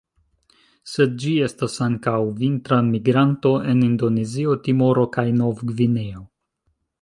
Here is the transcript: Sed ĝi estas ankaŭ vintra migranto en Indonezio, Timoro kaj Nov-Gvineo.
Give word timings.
Sed 0.91 1.11
ĝi 1.23 1.33
estas 1.47 1.75
ankaŭ 1.87 2.15
vintra 2.39 2.79
migranto 2.87 3.51
en 3.75 3.85
Indonezio, 3.89 4.57
Timoro 4.69 5.05
kaj 5.19 5.27
Nov-Gvineo. 5.45 6.25